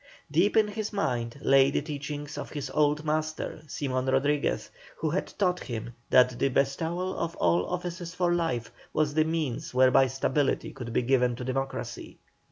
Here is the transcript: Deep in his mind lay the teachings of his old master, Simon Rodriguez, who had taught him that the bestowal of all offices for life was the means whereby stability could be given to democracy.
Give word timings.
Deep 0.31 0.57
in 0.57 0.67
his 0.69 0.91
mind 0.91 1.37
lay 1.43 1.69
the 1.69 1.79
teachings 1.79 2.35
of 2.35 2.49
his 2.49 2.71
old 2.71 3.05
master, 3.05 3.61
Simon 3.67 4.07
Rodriguez, 4.07 4.71
who 4.97 5.11
had 5.11 5.27
taught 5.37 5.59
him 5.59 5.93
that 6.09 6.39
the 6.39 6.49
bestowal 6.49 7.15
of 7.19 7.35
all 7.35 7.67
offices 7.69 8.15
for 8.15 8.33
life 8.33 8.71
was 8.93 9.13
the 9.13 9.25
means 9.25 9.75
whereby 9.75 10.07
stability 10.07 10.71
could 10.73 10.91
be 10.91 11.03
given 11.03 11.35
to 11.35 11.43
democracy. 11.43 12.17